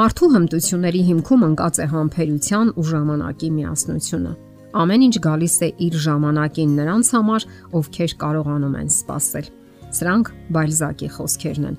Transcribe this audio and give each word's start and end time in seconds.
Մարդու 0.00 0.28
հմտությունների 0.32 1.00
հիմքում 1.10 1.42
ընկած 1.44 1.78
է 1.84 1.86
համբերության 1.90 2.68
ու 2.80 2.84
ժամանակի 2.90 3.48
միասնությունը։ 3.56 4.30
Ամեն 4.80 5.04
ինչ 5.06 5.16
գալիս 5.26 5.56
է 5.60 5.68
իր 5.86 5.98
ժամանակին 6.04 6.72
նրանց 6.78 7.10
համար, 7.16 7.46
ովքեր 7.80 8.14
կարողանում 8.22 8.78
են 8.80 8.88
սпасել։ 8.94 9.50
Սրանք 9.98 10.30
Բալզակի 10.56 11.10
խոսքերն 11.18 11.68
են։ 11.68 11.76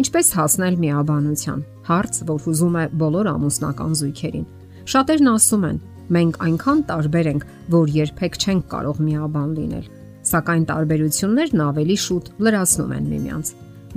Ինչպես 0.00 0.32
հասնել 0.40 0.80
միաբանության։ 0.80 1.62
Հարց, 1.90 2.20
որ 2.32 2.42
հուզում 2.50 2.76
է 2.80 2.84
բոլոր 3.04 3.30
ամուսնական 3.36 3.96
զույգերին։ 4.00 4.50
Շատերն 4.90 5.32
ասում 5.36 5.70
են. 5.70 5.80
մենք 6.10 6.38
այնքան 6.42 6.78
տարբեր 6.90 7.26
ենք, 7.30 7.42
որ 7.70 7.90
երբեք 7.94 8.38
չենք 8.42 8.62
կարող 8.74 8.96
միաբան 9.06 9.50
լինել 9.60 9.84
սակայն 10.26 10.64
տարբերություններն 10.68 11.60
ավելի 11.64 11.96
շուտ 12.04 12.30
լրացնում 12.44 12.94
են 12.96 13.04
միմյանց։ 13.10 13.52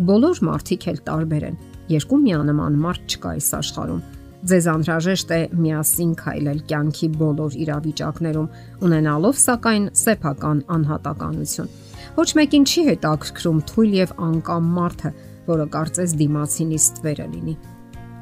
Բոլոր 0.07 0.41
մարդիկ 0.47 0.85
էլ 0.93 0.99
տարբեր 1.09 1.47
են։ 1.49 1.57
Երկու 1.91 2.19
միանման 2.23 2.75
մարդ 2.79 3.15
չկա 3.15 3.31
այս 3.35 3.47
աշխարհում։ 3.59 4.03
Ձեզ 4.43 4.65
անհրաժեշտ 4.73 5.29
է 5.31 5.39
միասին 5.55 6.13
քայլել 6.19 6.57
կյանքի 6.67 7.07
բոլոր 7.19 7.53
իրավիճակներում, 7.63 8.47
ունենալով 8.87 9.37
սակայն 9.39 9.85
սեփական 9.99 10.63
անհատականություն։ 10.75 11.69
Ոչ 12.17 12.27
մեկին 12.39 12.65
չի 12.67 12.81
հետաքրքրում 12.87 13.61
թույլ 13.71 13.93
եւ 13.99 14.11
անկամ 14.27 14.67
մարդը, 14.79 15.11
որը 15.47 15.67
կարծես 15.75 16.15
դիմացինի 16.23 16.79
ստվերը 16.83 17.27
լինի։ 17.33 17.55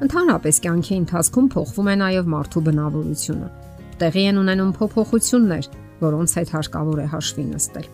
Ընդհանրապես 0.02 0.60
կյանքի 0.62 0.94
ընթացքում 1.02 1.50
փոխվում 1.54 1.90
է 1.92 1.96
նաև 2.02 2.30
մարդու 2.32 2.62
բնավորությունը։ 2.66 3.50
Տեղի 4.02 4.22
են 4.30 4.40
ունենում 4.42 4.72
փոփոխություններ, 4.78 5.68
որոնց 6.02 6.38
հետ 6.38 6.54
հարկավոր 6.56 7.02
է 7.02 7.06
հաշվի 7.12 7.44
նստել։ 7.50 7.90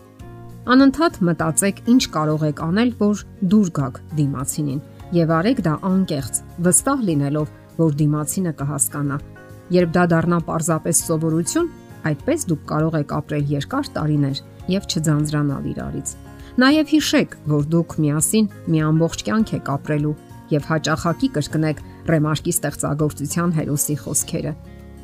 Անընդհատ 0.69 1.19
մտածեք 1.29 1.83
ինչ 1.93 2.03
կարող 2.13 2.47
եք 2.49 2.63
անել, 2.65 2.89
որ 2.99 3.21
դուր 3.53 3.69
գաք 3.79 4.01
դիմացինին 4.19 4.81
եւ 5.15 5.31
արեք 5.39 5.59
դա 5.65 5.75
անկեղծ, 5.89 6.39
վստահ 6.65 7.03
լինելով, 7.09 7.51
որ 7.79 7.93
դիմացինը 7.99 8.53
կհասկանա։ 8.59 9.17
Երբ 9.73 9.93
դա 9.95 10.03
դառնա 10.13 10.39
պարզապես 10.49 11.01
սովորություն, 11.09 11.69
այդպես 12.09 12.45
դուք 12.49 12.63
կարող 12.69 12.97
եք 12.99 13.13
ապրել 13.19 13.53
երկար 13.53 13.89
տարիներ 13.95 14.41
եւ 14.69 14.87
չձանձրանալ 14.89 15.69
իրարից։ 15.73 16.13
Նաեւ 16.59 16.91
հիշեք, 16.93 17.35
որ 17.49 17.67
դուք 17.73 17.95
միասին 18.03 18.49
մի 18.69 18.79
ամբողջ 18.89 19.23
կյանք 19.29 19.53
եք 19.59 19.69
ապրելու 19.75 20.15
եւ 20.49 20.69
հաճախակի 20.69 21.29
կրկնեք 21.37 21.83
Ռեմարկի 22.09 22.53
ստեղծագործության 22.57 23.53
հերոսի 23.59 23.95
խոսքերը։ 24.03 24.53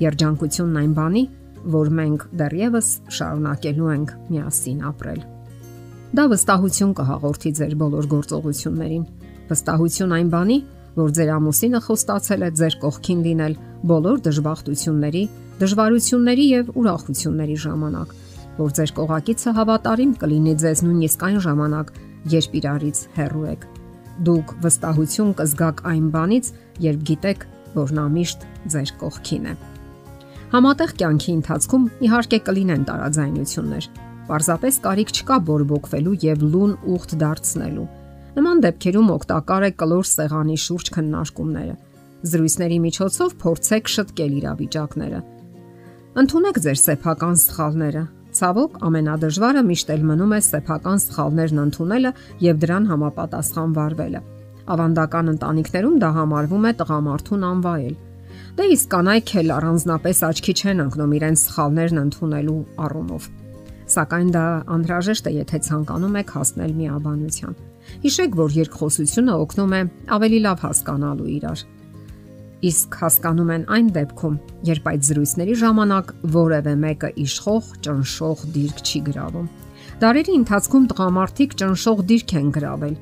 Երջանկությունն 0.05 0.79
այն 0.81 0.95
բանի, 0.97 1.23
որ 1.75 1.91
մենք 1.99 2.25
դեռևս 2.41 2.89
շարունակելու 3.17 3.91
ենք 3.95 4.15
միասին 4.33 4.81
ապրել։ 4.89 5.21
Դա 6.15 6.25
վստահություն 6.31 6.91
կհաղորդի 6.97 7.51
ձեր 7.59 7.73
բոլոր 7.81 8.09
գործողություններին 8.15 9.05
Վստահություն 9.45 10.13
այն 10.15 10.29
բանի, 10.33 10.57
որ 10.95 11.11
ձեր 11.15 11.29
ամուսինը 11.35 11.79
խոստացել 11.85 12.43
է 12.45 12.49
ձեր 12.59 12.75
կողքին 12.81 13.19
լինել 13.25 13.55
բոլոր 13.91 14.21
դժբախտությունների, 14.25 15.23
դժվարությունների 15.59 16.45
եւ 16.49 16.71
ուրախությունների 16.81 17.57
ժամանակ, 17.65 18.13
որ 18.55 18.71
ձեր 18.79 18.93
կողակիցը 18.99 19.53
հավատարիմ 19.59 20.13
կլինի 20.21 20.53
ձեզ 20.63 20.81
նույնիսկ 20.85 21.25
այն 21.27 21.37
ժամանակ, 21.45 21.91
երբ 22.33 22.55
իրարից 22.59 23.01
հեռու 23.19 23.45
եք։ 23.51 23.67
Դուք 24.25 24.53
վստահություն 24.65 25.35
կզգաք 25.41 25.83
այն 25.91 26.07
բանից, 26.15 26.49
երբ 26.85 27.03
գիտեք, 27.11 27.45
որ 27.75 27.93
նա 27.99 28.05
միշտ 28.15 28.47
ձեր 28.71 28.93
կողքին 29.03 29.45
է։ 29.51 29.53
Համատեղ 30.55 30.95
կյանքի 31.01 31.31
ընթացքում 31.35 31.85
իհարկե 32.07 32.39
կլինեն 32.47 32.87
տարաձայնություններ։ 32.89 33.89
Պարզապես 34.25 34.81
կարիք 34.85 35.13
չկա 35.19 35.37
բորբոքվելու 35.51 36.17
եւ 36.25 36.45
լուն 36.55 36.75
ուխտ 36.95 37.15
դարձնելու 37.21 37.87
Նման 38.35 38.61
դեպքերում 38.65 39.11
օգտակար 39.13 39.63
է 39.63 39.71
կլոր 39.79 40.07
սեղանի 40.09 40.55
շուրջ 40.59 40.89
քննարկումները։ 40.95 41.75
Զրույցների 42.31 42.77
միջոցով 42.85 43.35
փորձեք 43.43 43.91
շտկել 43.95 44.33
իրավիճակները։ 44.39 45.19
Ընթունեք 46.19 46.57
ձեր 46.65 46.79
սեփական 46.81 47.37
սխալները։ 47.45 48.01
Ցավոք, 48.35 48.73
ամենադժվարը 48.89 49.61
միշտ 49.69 49.93
էլ 49.95 50.03
մնում 50.09 50.33
է 50.35 50.39
սեփական 50.47 50.99
սխալներն 51.05 51.61
ընդունելը 51.63 52.11
եւ 52.43 52.59
դրան 52.65 52.89
համապատասխան 52.91 53.75
վարվելը։ 53.75 54.21
Ավանդական 54.75 55.31
ընտանիքներում 55.35 55.95
դա 56.03 56.09
համարվում 56.19 56.65
է 56.65 56.73
տղամարդուն 56.81 57.45
անվայել։ 57.51 57.95
Դե 58.55 58.67
իսկ 58.75 58.89
կանայք 58.95 59.31
էլ 59.39 59.53
առանձնապես 59.55 60.19
աչքի 60.27 60.53
չեն 60.59 60.83
ընկնում 60.85 61.15
իրենց 61.19 61.45
սխալներն 61.45 62.01
ընդունելու 62.03 62.59
առումով։ 62.87 63.29
Սակայն 63.95 64.29
դա 64.35 64.43
անհրաժեշտ 64.75 65.29
է, 65.29 65.33
եթե 65.39 65.61
ցանկանում 65.69 66.19
եք 66.23 66.35
հասնել 66.35 66.75
միաբանության։ 66.81 67.57
Հիշեք, 68.05 68.35
որ 68.39 68.55
երկխոսությունը 68.59 69.37
օգնում 69.45 69.73
է 69.75 69.81
ավելի 70.15 70.39
լավ 70.45 70.63
հասկանալու 70.65 71.29
իրար։ 71.35 71.63
Իսկ 72.65 72.95
հասկանում 73.01 73.51
են 73.55 73.63
այն 73.75 73.89
դեպքում, 73.95 74.37
երբ 74.69 74.87
այդ 74.91 75.01
զրույցների 75.05 75.55
ժամանակ 75.61 76.13
որևէ 76.35 76.73
մեկը 76.85 77.09
իշխող, 77.25 77.67
ճնշող 77.85 78.45
դիրք 78.55 78.79
չի 78.85 79.01
գրավում։ 79.09 79.49
Դարերի 80.01 80.33
ընթացքում 80.39 80.87
տղամարդիկ 80.91 81.57
ճնշող 81.61 82.01
դիրք 82.09 82.33
են 82.39 82.49
գրավել, 82.55 82.95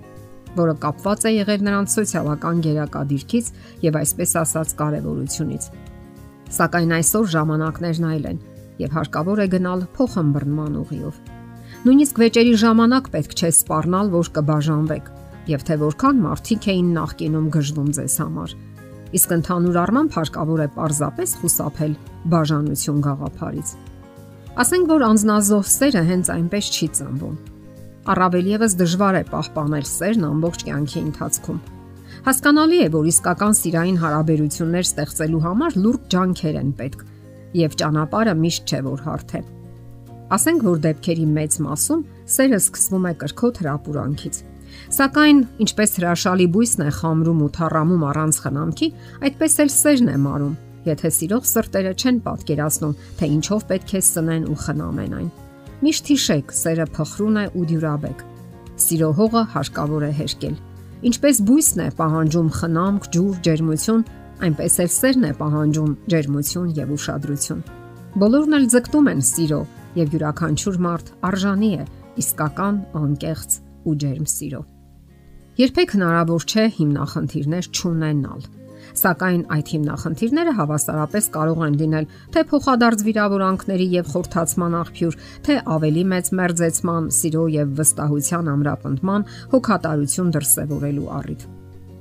որը 0.58 0.74
կապված 0.84 1.24
է 1.24 1.32
եղել 1.34 1.64
նրանց 1.68 1.96
սոցիալական 1.98 2.60
գերակա 2.68 3.04
դիրքից 3.14 3.48
եւ 3.88 4.00
այսպես 4.04 4.36
ասած 4.44 4.74
կարեւորությունից։ 4.82 5.70
Սակայն 6.54 6.92
այսօր 7.00 7.30
ժամանակներն 7.34 8.10
այլ 8.10 8.28
են 8.34 8.44
եւ 8.84 8.98
հարկավոր 8.98 9.42
է 9.44 9.48
գնալ 9.54 9.88
փոխհմբռնման 9.96 10.78
ուղիով։ 10.84 11.33
Նույնիսկ 11.84 12.20
վեճերի 12.22 12.52
ժամանակ 12.62 13.08
պետք 13.12 13.34
չէ 13.36 13.50
սпарնալ, 13.52 14.10
որ 14.14 14.28
կբաժանվեք, 14.38 15.08
եւ 15.52 15.64
թե 15.68 15.76
որքան 15.82 16.20
մարդիկ 16.24 16.68
էին 16.72 16.92
նախկինում 16.96 17.48
գժվում 17.56 17.88
ձեզ 17.98 18.14
համար։ 18.24 18.52
Իսկ 19.20 19.34
ընդհանուր 19.36 19.80
առմամբ 19.82 20.14
հարկավոր 20.16 20.62
է 20.64 20.68
պարզապես 20.78 21.34
խուսափել 21.42 21.98
բաժանություն 22.32 23.02
գաղափարից։ 23.04 23.74
Ասենք 24.64 24.94
որ 24.94 25.04
անznազող 25.10 25.66
սերը 25.74 26.04
հենց 26.08 26.32
այնպես 26.38 26.70
չի 26.72 26.88
ծնվում։ 27.04 27.36
Առավել 28.14 28.48
եւս 28.54 28.78
դժվար 28.80 29.18
է 29.20 29.24
պահպանել 29.34 29.90
սերն 29.92 30.28
ամբողջ 30.30 30.64
կյանքի 30.70 31.00
ընթացքում։ 31.04 31.60
Հասկանալի 32.24 32.80
է, 32.80 32.88
որ 32.96 33.10
իսկական 33.12 33.58
սիրային 33.60 34.00
հարաբերություններ 34.06 34.88
ստեղծելու 34.88 35.44
համար 35.50 35.78
լուրջ 35.84 36.08
ջանքեր 36.16 36.62
են 36.64 36.72
պետք, 36.80 37.04
եւ 37.60 37.78
ճանապարհը 37.84 38.38
միշտ 38.46 38.72
չէ 38.72 38.82
որ 38.88 39.06
հարթ 39.10 39.36
է։ 39.36 39.44
հարդ 39.44 39.63
Ասենք 40.32 40.64
որ 40.64 40.78
դեպքերի 40.84 41.26
մեծ 41.36 41.56
մասում 41.68 42.04
սերը 42.34 42.60
սկսվում 42.64 43.08
է 43.10 43.14
կրկոտ 43.24 43.60
հրապուրանքից։ 43.64 44.38
Սակայն 44.94 45.40
ինչպես 45.64 45.96
հրաշալի 46.00 46.48
բույսն 46.54 46.84
է 46.84 46.92
խամրում 46.98 47.42
ու 47.44 47.50
թառամում 47.58 48.06
առանց 48.10 48.40
խնամքի, 48.44 48.88
այդպես 49.28 49.58
էլ 49.64 49.72
սերն 49.74 50.10
է 50.14 50.18
մարում։ 50.24 50.56
Եթե 50.84 51.10
սիրող 51.18 51.46
սրտերը 51.48 51.94
չեն 52.00 52.18
պատկերացնում, 52.24 52.96
թե 53.20 53.30
ինչով 53.34 53.66
պետք 53.70 53.94
է 53.94 54.02
սնեն 54.08 54.48
ու 54.52 54.58
խնամեն 54.64 55.14
այն։ 55.20 55.30
Միշտ 55.84 56.10
հիշեք, 56.14 56.56
սերը 56.64 56.88
փխրուն 56.98 57.38
է 57.44 57.46
ու 57.54 57.66
դյուրաբեկ։ 57.74 58.26
Սիրո 58.84 59.10
հողը 59.20 59.44
հարկավոր 59.54 60.04
է 60.04 60.12
հերկել։ 60.20 60.58
Ինչպես 61.04 61.40
բույսն 61.48 61.82
է 61.84 61.88
պահանջում 62.00 62.50
խնամք, 62.58 63.08
ջուր, 63.14 63.40
ջերմություն, 63.48 64.04
այնպես 64.48 64.78
էլ 64.84 64.92
սերն 64.94 65.26
է 65.28 65.32
պահանջում 65.40 65.96
ջերմություն 66.14 66.70
եւ 66.80 66.94
ուշադրություն։ 66.98 67.64
Բոլորն 68.24 68.58
էլ 68.60 68.68
ձգտում 68.74 69.10
են 69.14 69.24
սիրո, 69.28 69.62
եւ 70.00 70.18
յուրաքանչյուր 70.18 70.80
մարդ 70.88 71.14
արժանի 71.30 71.72
է 71.84 71.86
իսկական 72.24 72.82
անկեղծ 73.04 73.56
ու 73.84 73.96
ջերմ 74.04 74.28
սիրո։ 74.34 74.62
Երբեք 75.54 75.96
հնարավոր 75.96 76.46
չէ 76.50 76.66
հիմնախնդիրներ 76.80 77.66
չունենալ։ 77.78 78.46
Սակայն 79.00 79.44
այդ 79.54 79.70
հիմնախնդիրները 79.74 80.54
հավասարապես 80.58 81.28
կարող 81.34 81.62
են 81.68 81.78
լինել 81.82 82.08
թե 82.34 82.44
փոխադարձ 82.52 83.04
վիրավորանքների 83.08 83.88
եւ 83.94 84.12
խորթացման 84.14 84.78
աղբյուր, 84.82 85.18
թե 85.48 85.58
ավելի 85.78 86.04
մեծ 86.14 86.32
մերձեցման, 86.40 87.10
սիրո 87.18 87.46
եւ 87.54 87.74
վստահության 87.80 88.52
ամրապնդման, 88.54 89.28
հոգատարություն 89.54 90.34
դրսևորելու 90.38 91.12
առիթ։ 91.20 91.46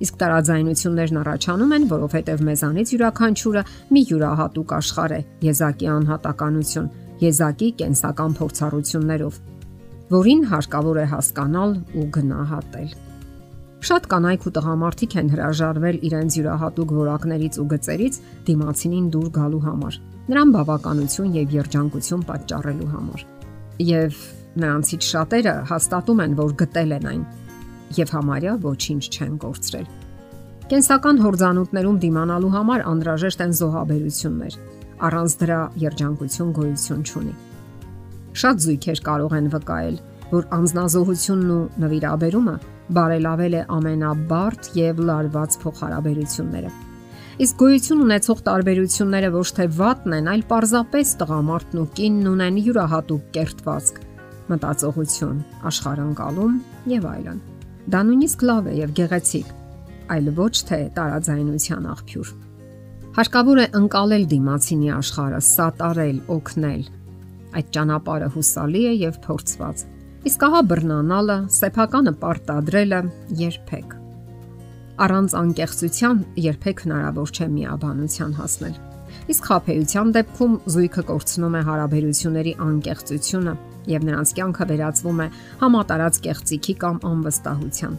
Իսկ 0.02 0.16
տարաձայնություններն 0.18 1.18
առաջանում 1.22 1.72
են, 1.76 1.84
որովհետև 1.92 2.40
մեզանից 2.48 2.92
յուրաքանչյուրը 2.92 3.62
մի 3.94 4.00
յուրահատուկ 4.10 4.72
աշխարհ 4.82 5.12
է, 5.14 5.20
եզակի 5.46 5.90
անհատականություն, 5.92 6.88
եզակի 7.22 7.68
կենսական 7.82 8.36
փորձառություններով, 8.38 9.40
որին 10.12 10.44
հարկավոր 10.52 11.00
է 11.02 11.06
հասկանալ 11.12 11.74
ու 11.98 12.06
գնահատել։ 12.16 12.92
Շատ 13.82 14.04
կանայք 14.12 14.44
ու 14.46 14.52
տղամարդիկ 14.56 15.14
են 15.22 15.30
հրաժարվել 15.32 15.96
իրենց 16.06 16.34
յուրահատուկ 16.38 16.92
որակներից 16.98 17.56
ու 17.62 17.66
գծերից 17.72 18.18
դիմացինին 18.46 19.06
դուր 19.14 19.30
գալու 19.38 19.62
համար, 19.66 19.96
նրան 20.30 20.52
բավականություն 20.54 21.32
եւ 21.38 21.56
երջանկություն 21.56 22.22
պատճառելու 22.28 22.90
համար։ 22.92 23.24
Եվ 23.88 24.20
նրանցից 24.62 25.08
շատերը 25.12 25.54
հաստատում 25.72 26.22
են, 26.22 26.36
որ 26.42 26.54
գտել 26.62 26.94
են 26.98 27.08
այն 27.12 27.24
եւ 27.96 28.12
համարյա 28.16 28.54
ոչինչ 28.62 29.02
չեն 29.12 29.34
կորցրել։ 29.42 29.88
Կենսական 30.72 31.18
հորձանուտներում 31.22 31.98
դիմանալու 32.02 32.52
համար 32.52 32.84
անհրաժեշտ 32.92 33.42
են 33.44 33.56
զոհաբերություններ, 33.58 34.54
առանց 35.08 35.34
դրա 35.42 35.60
երջանկություն 35.82 36.52
գոյություն 36.58 37.02
չունի։ 37.02 37.34
Շատ 38.42 38.62
զույգեր 38.64 39.00
կարող 39.08 39.34
են 39.38 39.48
վկայել, 39.52 39.96
որ 40.32 40.46
անznազողությունն 40.56 41.50
ու 41.52 41.64
նվիրաբերումը 41.82 42.54
բարելավել 42.96 43.54
է 43.58 43.62
ամենաբարդ 43.76 44.70
եւ 44.78 45.02
լարված 45.08 45.56
փոխհարաբերությունները։ 45.62 46.72
Իսկ 47.42 47.58
գոյություն 47.62 48.02
ունեցող 48.06 48.40
տարբերությունները 48.46 49.30
ոչ 49.32 49.46
թե 49.56 49.66
վատն 49.78 50.16
են, 50.18 50.28
այլ 50.32 50.42
պարզապես 50.52 51.12
տղամարդն 51.22 51.80
ու 51.82 51.86
կինն 51.96 52.28
ունեն 52.32 52.58
յուրահատուկ 52.66 53.24
կերտվածք, 53.36 54.00
մտածողություն, 54.52 55.42
աշխարհանկալում 55.72 56.54
եւ 56.92 57.08
այլն։ 57.12 57.42
Դա 57.92 58.00
նույնիսկ 58.08 58.46
լավ 58.52 58.68
է 58.68 58.76
եւ 58.82 58.94
գեղեցիկ, 59.00 59.52
այլ 60.12 60.32
ոչ 60.38 60.54
թե 60.68 60.80
տարաձայնության 60.98 61.88
աղբյուր։ 61.96 62.34
Հարկավոր 63.12 63.58
է 63.62 63.66
ընկալել 63.76 64.28
դիմացինի 64.32 64.92
աշխարհը, 64.96 65.40
սատարել, 65.52 66.20
օգնել։ 66.36 66.84
Այդ 67.60 67.72
ճանապարհը 67.76 68.28
հուսալի 68.36 68.84
է 68.88 68.94
եւ 69.06 69.18
փորձված։ 69.26 69.88
Իսկ 70.32 70.46
ահա 70.48 70.62
բռնանալը, 70.72 71.40
սեփականը 71.62 72.14
պարտադրելը 72.22 73.02
երբեք 73.42 73.98
առանց 75.02 75.34
անկեղծության 75.38 76.18
երբեք 76.44 76.80
հնարավոր 76.84 77.30
չէ 77.32 77.46
միաբանության 77.52 78.32
հասնել։ 78.38 78.74
Իսկ 79.32 79.48
խափեության 79.48 80.12
դեպքում 80.16 80.54
զույգը 80.74 81.02
կորցնում 81.08 81.56
է 81.58 81.62
հարաբերությունների 81.68 82.52
անկեղծությունը 82.66 83.54
եւ 83.92 84.06
նրանց 84.08 84.32
կյանքը 84.38 84.66
վերածվում 84.72 85.22
է 85.22 85.26
համատարած 85.62 86.20
կեղծիքի 86.26 86.74
կամ 86.82 87.00
անվստահության։ 87.12 87.98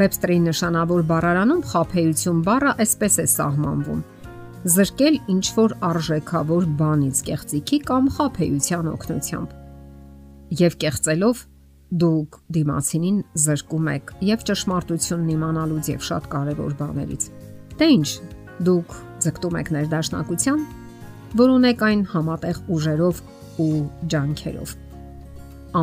Webster-ի 0.00 0.38
նշանավոր 0.48 1.04
բառարանում 1.10 1.62
խափեություն 1.70 2.42
բառը 2.48 2.72
այսպես 2.84 3.18
է 3.20 3.26
սահմանվում. 3.34 4.02
Զրկել 4.64 5.16
ինչ 5.28 5.46
որ 5.58 5.72
արժեքավոր 5.84 6.66
բանից 6.78 7.18
կեղծիքի 7.26 7.78
կամ 7.84 8.06
խափեության 8.16 8.86
օգնությամբ։ 8.94 9.50
Եվ 10.60 10.76
կեղծելով 10.84 11.42
դուք 12.04 12.38
դիմացինին 12.56 13.18
զրկում 13.44 13.90
եք 13.92 14.12
եւ 14.24 14.46
ճշմարտությունն 14.48 15.34
իմանալուց 15.34 15.90
եւ 15.92 16.06
շատ 16.08 16.28
կարեւոր 16.32 16.72
բաներից։ 16.80 17.26
Դե 17.76 17.88
ի՞նչ, 17.94 18.08
դուք 18.68 18.96
ձգտում 19.26 19.58
եք 19.60 19.70
ներդաշնակության, 19.76 20.64
որ 21.44 21.52
ունեք 21.58 21.84
այն 21.90 22.06
համատեղ 22.14 22.62
ուժերով 22.74 23.20
ու 23.64 23.68
ջանքերով։ 24.14 24.74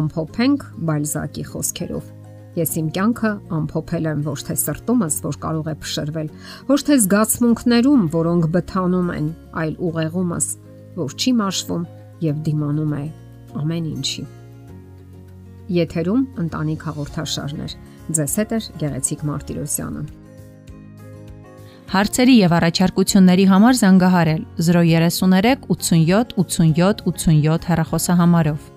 Ամփոփենք 0.01 0.65
Բալզակի 0.89 1.45
խոսքերով. 1.51 2.20
Ես 2.51 2.73
իմ 2.81 2.87
կյանքը 2.95 3.31
ամփոփել 3.55 4.07
եմ 4.11 4.23
ոչ 4.25 4.39
թե 4.47 4.55
սրտումս, 4.59 5.17
որ 5.23 5.37
կարող 5.45 5.69
է 5.71 5.75
փշրվել, 5.85 6.29
ոչ 6.67 6.79
թե 6.89 6.97
զգացմունքներում, 7.05 8.03
որոնք 8.11 8.47
բթանում 8.55 9.11
են, 9.15 9.29
այլ 9.61 9.73
ուղեղումս, 9.87 10.47
որ 10.99 11.15
չի 11.15 11.31
մաշվում 11.39 11.85
եւ 12.27 12.41
դիմանում 12.47 12.95
է 12.99 13.03
ամեն 13.61 13.87
ինչի։ 13.91 14.23
Եթերում 15.71 16.23
ընտանիք 16.43 16.83
հաղորդաշարներ։ 16.89 17.77
Ձեզ 18.11 18.33
հետ 18.41 18.51
է 18.51 18.59
Գեղեցիկ 18.81 19.23
Մարտիրոսյանը։ 19.29 20.03
Հարցերի 21.91 22.35
եւ 22.39 22.53
առաջարկությունների 22.55 23.45
համար 23.51 23.79
զանգահարել 23.81 24.43
033 24.67 25.65
87 25.71 26.35
87 26.39 27.03
87 27.07 27.67
հեռախոսահամարով։ 27.71 28.70